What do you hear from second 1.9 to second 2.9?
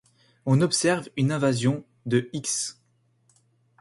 de x'.